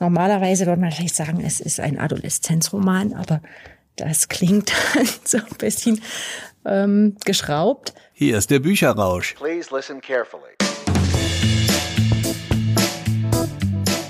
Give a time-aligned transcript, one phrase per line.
[0.00, 3.42] Normalerweise würde man vielleicht sagen, es ist ein Adoleszenzroman, aber
[3.96, 6.00] das klingt dann so ein bisschen
[6.64, 7.94] ähm, geschraubt.
[8.12, 9.34] Hier ist der Bücherrausch.
[9.34, 10.54] Please listen carefully.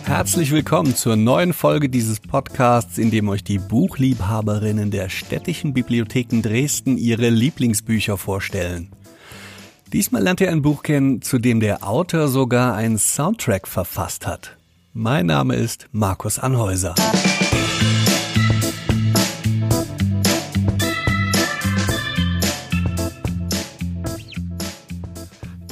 [0.05, 6.43] Herzlich willkommen zur neuen Folge dieses Podcasts, in dem euch die Buchliebhaberinnen der städtischen Bibliotheken
[6.43, 8.91] Dresden ihre Lieblingsbücher vorstellen.
[9.95, 14.58] Diesmal lernt ihr ein Buch kennen, zu dem der Autor sogar einen Soundtrack verfasst hat.
[14.95, 16.95] Mein Name ist Markus Anhäuser.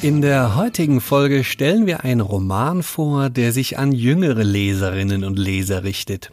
[0.02, 5.38] In der heutigen Folge stellen wir einen Roman vor, der sich an jüngere Leserinnen und
[5.38, 6.30] Leser richtet.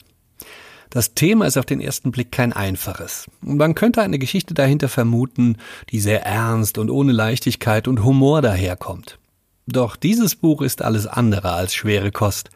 [0.89, 3.27] Das Thema ist auf den ersten Blick kein einfaches.
[3.41, 5.57] Man könnte eine Geschichte dahinter vermuten,
[5.89, 9.17] die sehr ernst und ohne Leichtigkeit und Humor daherkommt.
[9.65, 12.49] Doch dieses Buch ist alles andere als schwere Kost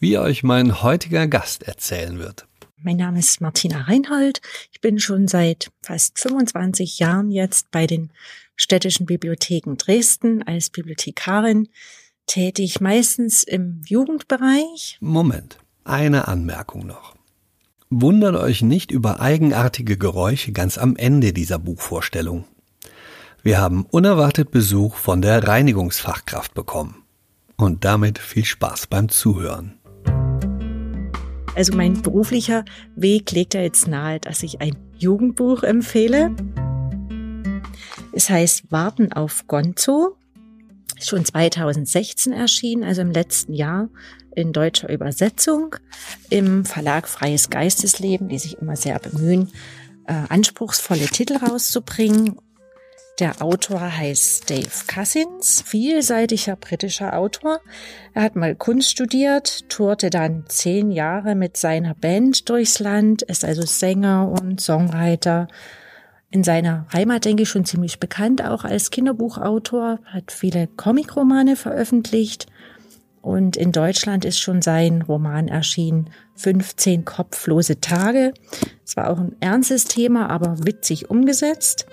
[0.00, 2.46] wie euch mein heutiger Gast erzählen wird.
[2.82, 4.40] Mein Name ist Martina Reinhold.
[4.72, 8.10] Ich bin schon seit fast 25 Jahren jetzt bei den
[8.56, 11.68] städtischen Bibliotheken Dresden als Bibliothekarin
[12.24, 14.96] tätig, meistens im Jugendbereich.
[15.00, 17.14] Moment, eine Anmerkung noch.
[17.90, 22.44] Wundert euch nicht über eigenartige Geräusche ganz am Ende dieser Buchvorstellung.
[23.42, 27.04] Wir haben unerwartet Besuch von der Reinigungsfachkraft bekommen.
[27.56, 29.78] Und damit viel Spaß beim Zuhören.
[31.54, 32.66] Also mein beruflicher
[32.96, 36.36] Weg legt ja jetzt nahe, dass ich ein Jugendbuch empfehle.
[38.12, 40.16] Es heißt Warten auf Gonzo.
[40.98, 43.88] Ist schon 2016 erschienen, also im letzten Jahr
[44.36, 45.76] in deutscher Übersetzung
[46.28, 49.50] im Verlag Freies Geistesleben, die sich immer sehr bemühen,
[50.06, 52.36] äh, anspruchsvolle Titel rauszubringen
[53.18, 57.60] der Autor heißt Dave Cousins, vielseitiger britischer Autor.
[58.14, 63.44] Er hat mal Kunst studiert, tourte dann zehn Jahre mit seiner Band durchs Land, ist
[63.44, 65.48] also Sänger und Songwriter.
[66.30, 72.46] In seiner Heimat, denke ich, schon ziemlich bekannt, auch als Kinderbuchautor, hat viele Comicromane veröffentlicht.
[73.20, 78.32] Und in Deutschland ist schon sein Roman erschienen, 15 kopflose Tage.
[78.84, 81.86] Es war auch ein ernstes Thema, aber witzig umgesetzt.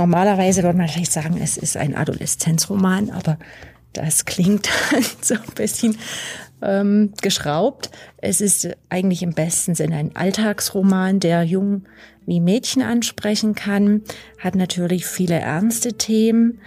[0.00, 3.38] Normalerweise würde man vielleicht sagen, es ist ein Adoleszenzroman, aber
[3.92, 5.98] das klingt dann so ein bisschen
[6.62, 7.90] ähm, geschraubt.
[8.16, 11.86] Es ist eigentlich im besten Sinne ein Alltagsroman, der Jungen
[12.24, 14.00] wie Mädchen ansprechen kann,
[14.38, 16.60] hat natürlich viele ernste Themen,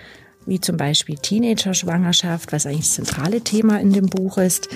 [0.46, 4.70] wie zum Beispiel Teenager-Schwangerschaft, was eigentlich das zentrale Thema in dem Buch ist.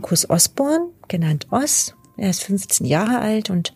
[0.00, 1.94] Markus Osborn, genannt Oss.
[2.16, 3.74] Er ist 15 Jahre alt und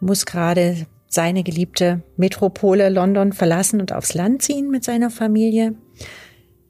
[0.00, 5.74] muss gerade seine geliebte Metropole London verlassen und aufs Land ziehen mit seiner Familie.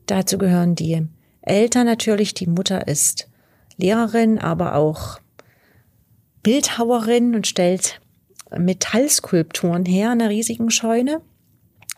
[0.06, 1.06] Dazu gehören die
[1.40, 2.34] Eltern natürlich.
[2.34, 3.28] Die Mutter ist
[3.76, 5.20] Lehrerin, aber auch
[6.42, 8.00] Bildhauerin und stellt
[8.50, 11.20] Metallskulpturen her in einer riesigen Scheune.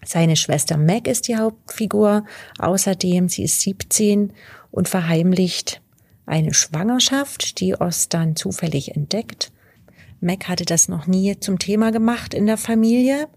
[0.05, 2.27] Seine Schwester Meg ist die Hauptfigur.
[2.59, 4.35] Außerdem, sie ist 17
[4.71, 5.82] und verheimlicht
[6.27, 9.53] eine Schwangerschaft, die Oz dann zufällig entdeckt.
[10.21, 13.29] Mac hatte das noch nie zum Thema gemacht in der Familie.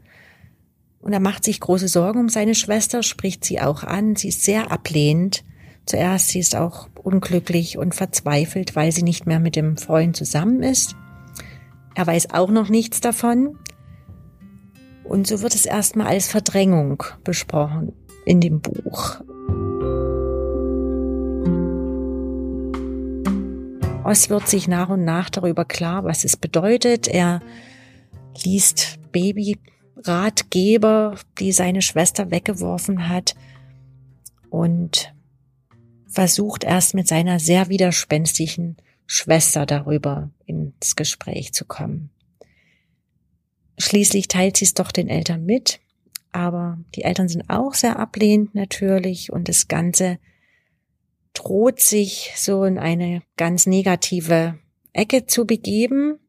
[0.99, 4.15] Und er macht sich große Sorgen um seine Schwester, spricht sie auch an.
[4.15, 5.43] Sie ist sehr ablehnend.
[5.85, 10.63] Zuerst, sie ist auch unglücklich und verzweifelt, weil sie nicht mehr mit dem Freund zusammen
[10.63, 10.95] ist.
[11.95, 13.57] Er weiß auch noch nichts davon.
[15.03, 17.93] Und so wird es erstmal als Verdrängung besprochen
[18.25, 19.21] in dem Buch.
[24.05, 27.07] Oz wird sich nach und nach darüber klar, was es bedeutet.
[27.07, 27.41] Er
[28.43, 33.33] liest Babyratgeber, die seine Schwester weggeworfen hat
[34.51, 35.11] und
[36.07, 38.77] versucht erst mit seiner sehr widerspenstigen
[39.07, 42.11] Schwester darüber ins Gespräch zu kommen.
[43.79, 45.79] Schließlich teilt sie es doch den Eltern mit,
[46.31, 50.19] aber die Eltern sind auch sehr ablehnend natürlich und das Ganze
[51.35, 54.57] droht sich so in eine ganz negative
[54.93, 56.19] Ecke zu begeben.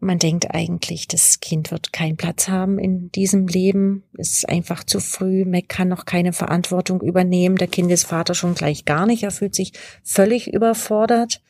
[0.00, 4.04] Man denkt eigentlich, das Kind wird keinen Platz haben in diesem Leben.
[4.16, 5.44] Es ist einfach zu früh.
[5.44, 7.56] Man kann noch keine Verantwortung übernehmen.
[7.56, 9.24] Der Kindesvater schon gleich gar nicht.
[9.24, 9.72] Er fühlt sich
[10.04, 11.42] völlig überfordert.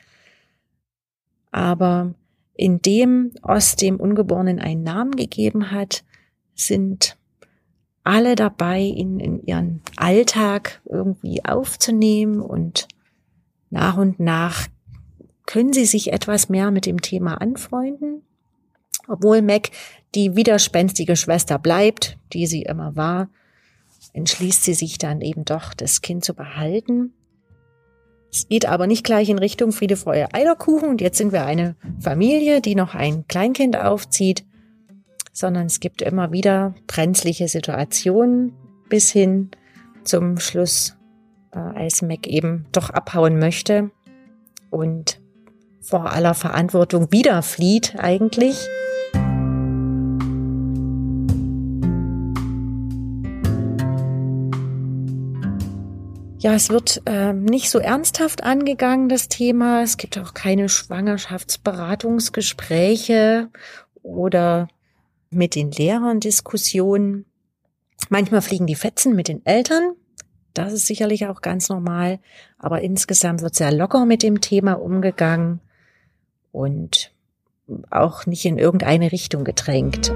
[1.51, 2.15] Aber
[2.55, 6.05] indem Ost dem Ungeborenen einen Namen gegeben hat,
[6.55, 7.18] sind
[8.09, 12.89] alle dabei, ihn in ihren Alltag irgendwie aufzunehmen und
[13.69, 14.67] nach und nach
[15.45, 18.23] können sie sich etwas mehr mit dem Thema anfreunden.
[19.09, 19.69] Obwohl Mac
[20.15, 23.29] die widerspenstige Schwester bleibt, die sie immer war,
[24.15, 27.13] entschließt sie sich dann eben doch, das Kind zu behalten.
[28.33, 31.77] Es geht aber nicht gleich in Richtung Friede, Freude, Eierkuchen und jetzt sind wir eine
[32.01, 34.47] Familie, die noch ein Kleinkind aufzieht,
[35.39, 38.55] sondern es gibt immer wieder brenzliche Situationen
[38.89, 39.53] bis hin
[40.03, 40.97] zum Schluss,
[41.53, 43.93] äh, als Mac eben doch abhauen möchte
[44.71, 45.21] und
[45.81, 48.57] vor aller Verantwortung wieder flieht eigentlich.
[56.41, 59.83] Ja, es wird äh, nicht so ernsthaft angegangen, das Thema.
[59.83, 63.51] Es gibt auch keine Schwangerschaftsberatungsgespräche
[64.03, 64.67] oder
[65.31, 67.25] mit den Lehrern Diskussionen.
[68.09, 69.95] Manchmal fliegen die Fetzen mit den Eltern.
[70.55, 72.19] Das ist sicherlich auch ganz normal.
[72.59, 75.61] Aber insgesamt wird sehr locker mit dem Thema umgegangen
[76.53, 77.13] und
[77.91, 80.13] auch nicht in irgendeine Richtung gedrängt.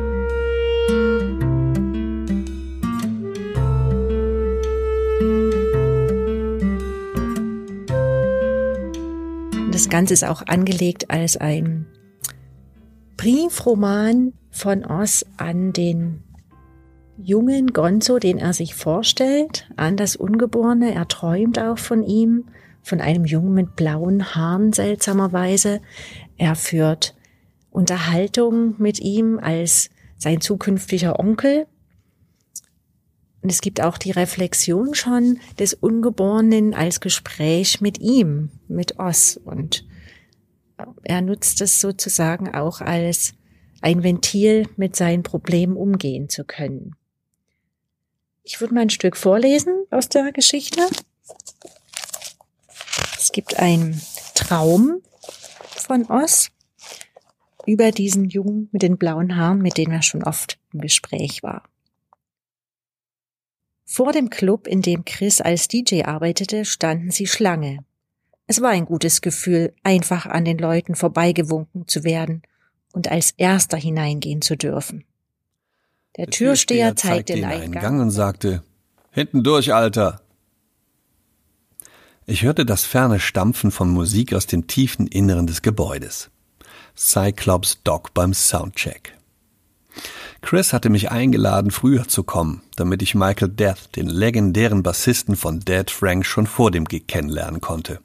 [9.70, 11.86] Das Ganze ist auch angelegt als ein
[13.22, 16.24] Briefroman von Oz an den
[17.16, 20.92] jungen Gonzo, den er sich vorstellt, an das Ungeborene.
[20.92, 22.46] Er träumt auch von ihm,
[22.82, 25.80] von einem Jungen mit blauen Haaren seltsamerweise.
[26.36, 27.14] Er führt
[27.70, 31.69] Unterhaltung mit ihm als sein zukünftiger Onkel.
[33.40, 39.38] Und es gibt auch die Reflexion schon des Ungeborenen als Gespräch mit ihm, mit Oz.
[39.44, 39.84] Und
[41.02, 43.34] er nutzt es sozusagen auch als
[43.81, 46.94] ein Ventil, mit seinen Problemen umgehen zu können.
[48.44, 50.82] Ich würde mal ein Stück vorlesen aus der Geschichte.
[53.19, 54.00] Es gibt einen
[54.34, 55.00] Traum
[55.76, 56.50] von Oz
[57.67, 61.62] über diesen Jungen mit den blauen Haaren, mit dem er schon oft im Gespräch war.
[63.84, 67.84] Vor dem Club, in dem Chris als DJ arbeitete, standen sie Schlange.
[68.46, 72.42] Es war ein gutes Gefühl, einfach an den Leuten vorbeigewunken zu werden
[72.92, 75.04] und als erster hineingehen zu dürfen.
[76.16, 78.62] Der, Der Türsteher, Türsteher zeigte den Eingang, Eingang und sagte,
[79.10, 80.22] Hinten durch, Alter.
[82.24, 86.30] Ich hörte das ferne Stampfen von Musik aus dem tiefen Inneren des Gebäudes.
[86.96, 89.16] Cyclops Doc beim Soundcheck.
[90.40, 95.60] Chris hatte mich eingeladen, früher zu kommen, damit ich Michael Death, den legendären Bassisten von
[95.60, 98.00] Dead Frank, schon vor dem Gig kennenlernen konnte.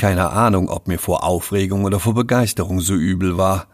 [0.00, 3.66] Keine Ahnung, ob mir vor Aufregung oder vor Begeisterung so übel war.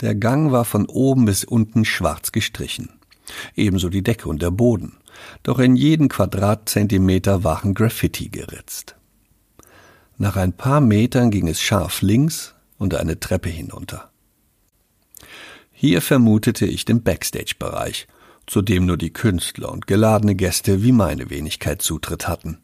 [0.00, 2.90] Der Gang war von oben bis unten schwarz gestrichen.
[3.56, 4.98] Ebenso die Decke und der Boden.
[5.42, 8.94] Doch in jeden Quadratzentimeter waren Graffiti geritzt.
[10.16, 14.12] Nach ein paar Metern ging es scharf links und eine Treppe hinunter.
[15.72, 18.06] Hier vermutete ich den Backstage-Bereich,
[18.46, 22.63] zu dem nur die Künstler und geladene Gäste wie meine Wenigkeit Zutritt hatten.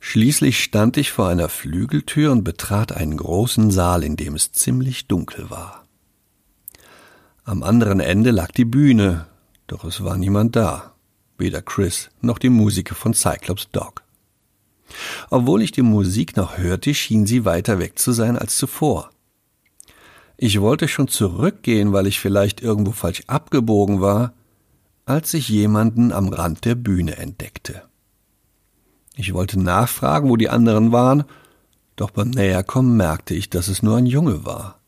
[0.00, 5.06] Schließlich stand ich vor einer Flügeltür und betrat einen großen Saal, in dem es ziemlich
[5.06, 5.86] dunkel war.
[7.44, 9.26] Am anderen Ende lag die Bühne,
[9.66, 10.94] doch es war niemand da,
[11.38, 14.02] weder Chris noch die Musiker von Cyclops Dog.
[15.30, 19.10] Obwohl ich die Musik noch hörte, schien sie weiter weg zu sein als zuvor.
[20.36, 24.34] Ich wollte schon zurückgehen, weil ich vielleicht irgendwo falsch abgebogen war,
[25.06, 27.85] als ich jemanden am Rand der Bühne entdeckte.
[29.16, 31.24] Ich wollte nachfragen, wo die anderen waren,
[31.96, 34.78] doch beim Näherkommen merkte ich, dass es nur ein Junge war.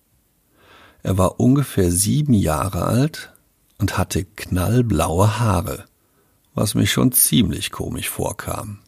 [1.03, 3.33] Er war ungefähr sieben Jahre alt
[3.79, 5.87] und hatte knallblaue Haare,
[6.55, 8.81] was mich schon ziemlich komisch vorkam.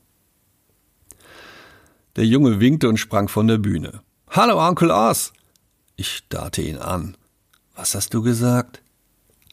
[2.16, 4.02] Der Junge winkte und sprang von der Bühne.
[4.28, 5.32] Hallo, Onkel Oz!
[5.97, 7.16] Ich starrte ihn an.
[7.75, 8.82] Was hast du gesagt?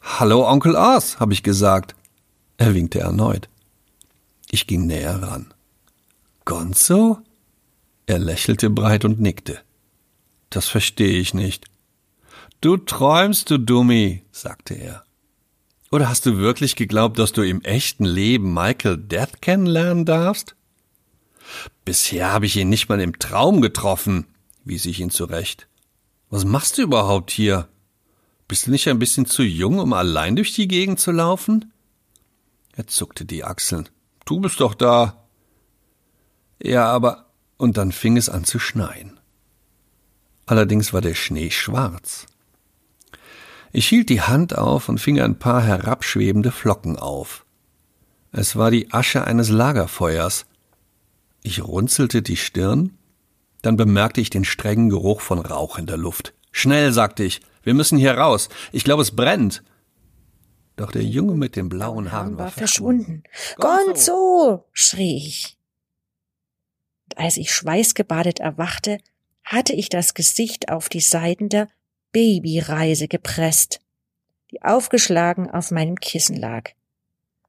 [0.02, 1.94] Hallo, Onkel Oz, habe ich gesagt.
[2.58, 3.48] Er winkte erneut.
[4.50, 5.54] Ich ging näher ran.
[6.48, 7.18] Gonzo?
[8.06, 9.60] Er lächelte breit und nickte.
[10.48, 11.66] Das verstehe ich nicht.
[12.62, 15.04] Du träumst, du Dummi, sagte er.
[15.90, 20.56] Oder hast du wirklich geglaubt, dass du im echten Leben Michael Death kennenlernen darfst?
[21.84, 24.26] Bisher habe ich ihn nicht mal im Traum getroffen,
[24.64, 25.68] wies ich ihn zurecht.
[26.30, 27.68] Was machst du überhaupt hier?
[28.48, 31.74] Bist du nicht ein bisschen zu jung, um allein durch die Gegend zu laufen?
[32.72, 33.90] Er zuckte die Achseln.
[34.24, 35.27] Du bist doch da.
[36.62, 37.26] Ja, aber.
[37.56, 39.18] Und dann fing es an zu schneien.
[40.46, 42.26] Allerdings war der Schnee schwarz.
[43.72, 47.44] Ich hielt die Hand auf und fing ein paar herabschwebende Flocken auf.
[48.32, 50.46] Es war die Asche eines Lagerfeuers.
[51.42, 52.96] Ich runzelte die Stirn
[53.62, 56.32] Dann bemerkte ich den strengen Geruch von Rauch in der Luft.
[56.52, 58.48] Schnell, sagte ich, wir müssen hier raus.
[58.72, 59.64] Ich glaube, es brennt.
[60.76, 63.24] Doch der Junge mit den blauen Haaren war verschwunden.
[63.56, 64.64] Gonzo!
[64.72, 65.57] schrie ich.
[67.18, 69.00] Als ich schweißgebadet erwachte,
[69.42, 71.66] hatte ich das Gesicht auf die Seiten der
[72.12, 73.80] Babyreise gepresst,
[74.52, 76.70] die aufgeschlagen auf meinem Kissen lag.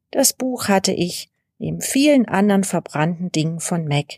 [0.09, 4.17] Das Buch hatte ich, neben vielen anderen verbrannten Dingen von Mac,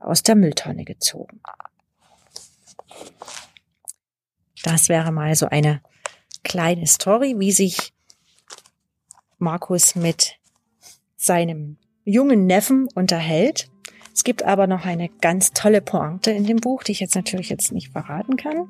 [0.00, 1.40] aus der Mülltonne gezogen.
[4.64, 5.80] Das wäre mal so eine
[6.42, 7.92] kleine Story, wie sich
[9.38, 10.40] Markus mit
[11.16, 13.70] seinem jungen Neffen unterhält.
[14.18, 17.50] Es gibt aber noch eine ganz tolle Pointe in dem Buch, die ich jetzt natürlich
[17.50, 18.66] jetzt nicht verraten kann.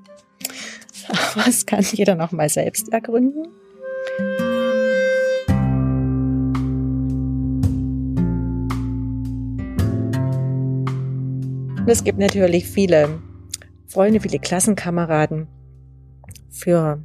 [1.09, 3.49] Aber das kann jeder noch mal selbst ergründen.
[11.79, 13.19] Und es gibt natürlich viele
[13.87, 15.47] Freunde, viele Klassenkameraden.
[16.51, 17.03] Für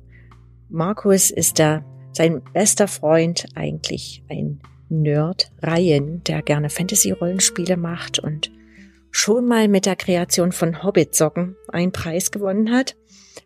[0.67, 8.51] Markus ist da sein bester Freund eigentlich ein Nerd Ryan, der gerne Fantasy-Rollenspiele macht und
[9.11, 12.95] schon mal mit der Kreation von Hobbit-Socken einen Preis gewonnen hat.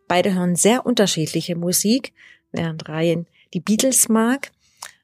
[0.07, 2.13] Beide hören sehr unterschiedliche Musik.
[2.51, 4.51] Während Ryan die Beatles mag,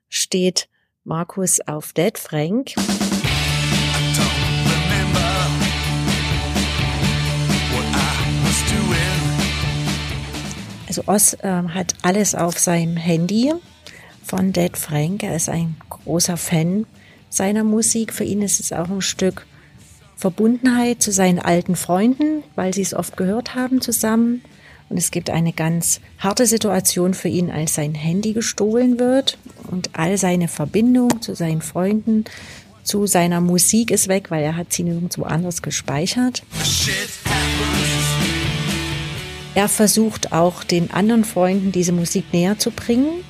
[0.09, 0.67] steht
[1.03, 2.73] Markus auf Dead Frank.
[10.95, 13.51] Also Oz äh, hat alles auf seinem Handy
[14.23, 15.23] von Dead Frank.
[15.23, 16.85] Er ist ein großer Fan
[17.29, 18.13] seiner Musik.
[18.13, 19.47] Für ihn ist es auch ein Stück
[20.15, 24.43] Verbundenheit zu seinen alten Freunden, weil sie es oft gehört haben zusammen.
[24.89, 29.39] Und es gibt eine ganz harte Situation für ihn, als sein Handy gestohlen wird
[29.71, 32.25] und all seine Verbindung zu seinen Freunden,
[32.83, 36.43] zu seiner Musik ist weg, weil er hat sie nirgendwo anders gespeichert.
[39.55, 43.23] Er versucht auch den anderen Freunden diese Musik näher zu bringen,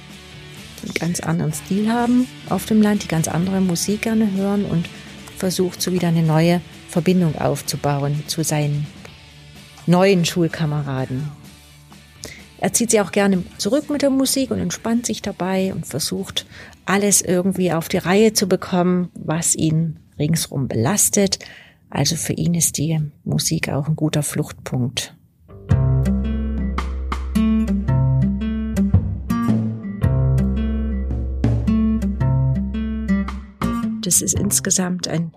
[0.81, 4.63] die einen ganz anderen Stil haben auf dem Land, die ganz andere Musik gerne hören
[4.63, 4.87] und
[5.37, 8.87] versucht so wieder eine neue Verbindung aufzubauen zu seinen
[9.85, 11.29] neuen Schulkameraden.
[12.57, 16.45] Er zieht sie auch gerne zurück mit der Musik und entspannt sich dabei und versucht
[16.85, 21.39] alles irgendwie auf die Reihe zu bekommen, was ihn ringsrum belastet.
[21.89, 25.13] Also für ihn ist die Musik auch ein guter Fluchtpunkt.
[34.03, 35.33] Das ist insgesamt ein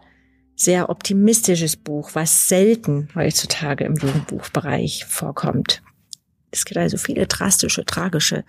[0.56, 5.82] sehr optimistisches Buch, was selten heutzutage im Jugendbuchbereich vorkommt.
[6.50, 8.44] Es gibt also viele drastische, tragische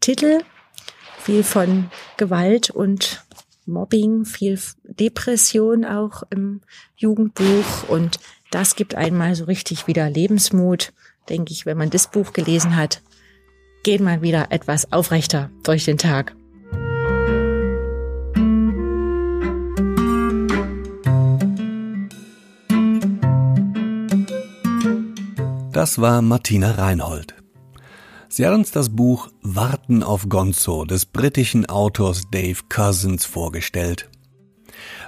[0.00, 0.40] Titel,
[1.20, 3.24] viel von Gewalt und
[3.66, 6.62] Mobbing, viel Depression auch im
[6.96, 8.18] Jugendbuch und
[8.50, 10.92] das gibt einmal so richtig wieder Lebensmut,
[11.28, 13.02] denke ich, wenn man das Buch gelesen hat,
[13.84, 16.34] geht man wieder etwas aufrechter durch den Tag.
[25.80, 27.36] Das war Martina Reinhold.
[28.28, 34.10] Sie hat uns das Buch Warten auf Gonzo des britischen Autors Dave Cousins vorgestellt.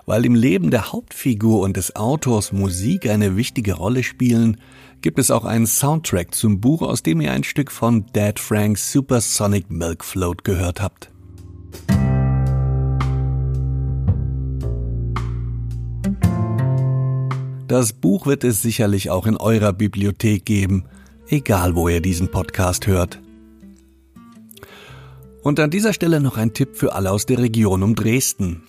[0.06, 4.62] Weil im Leben der Hauptfigur und des Autors Musik eine wichtige Rolle spielen,
[5.02, 8.92] gibt es auch einen Soundtrack zum Buch, aus dem ihr ein Stück von Dead Frank's
[8.92, 11.10] Supersonic Milk Float gehört habt.
[17.72, 20.84] Das Buch wird es sicherlich auch in eurer Bibliothek geben,
[21.26, 23.18] egal wo ihr diesen Podcast hört.
[25.42, 28.64] Und an dieser Stelle noch ein Tipp für alle aus der Region um Dresden.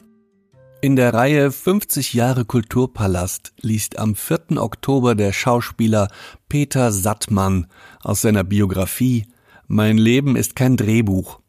[0.79, 4.51] In der Reihe 50 Jahre Kulturpalast liest am 4.
[4.55, 6.07] Oktober der Schauspieler
[6.47, 7.67] Peter Sattmann
[7.99, 9.25] aus seiner Biografie
[9.67, 11.41] Mein Leben ist kein Drehbuch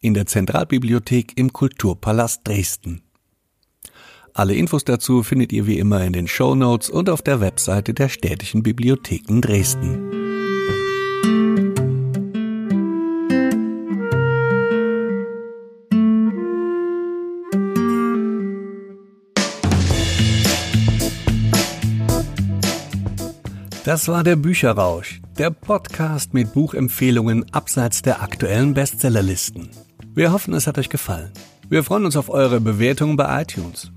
[0.00, 3.02] in der Zentralbibliothek im Kulturpalast Dresden.
[4.40, 7.92] Alle Infos dazu findet ihr wie immer in den Show Notes und auf der Webseite
[7.92, 10.10] der Städtischen Bibliotheken Dresden.
[23.84, 29.68] Das war der Bücherrausch, der Podcast mit Buchempfehlungen abseits der aktuellen Bestsellerlisten.
[30.14, 31.30] Wir hoffen, es hat euch gefallen.
[31.68, 33.92] Wir freuen uns auf eure Bewertungen bei iTunes.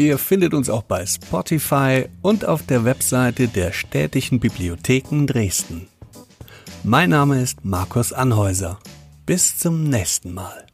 [0.00, 5.88] Ihr findet uns auch bei Spotify und auf der Webseite der Städtischen Bibliotheken Dresden.
[6.82, 8.78] Mein Name ist Markus Anhäuser.
[9.26, 10.64] Bis zum nächsten Mal.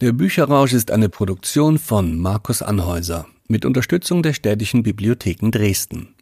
[0.00, 6.14] Der Bücherrausch ist eine Produktion von Markus Anhäuser mit Unterstützung der städtischen Bibliotheken Dresden.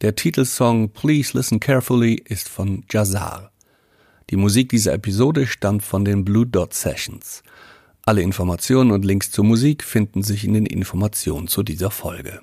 [0.00, 3.50] Der Titelsong Please Listen Carefully ist von Jazar.
[4.30, 7.42] Die Musik dieser Episode stammt von den Blue Dot Sessions.
[8.02, 12.40] Alle Informationen und Links zur Musik finden sich in den Informationen zu dieser Folge.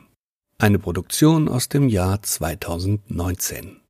[0.58, 3.78] Eine Produktion aus dem Jahr 2019.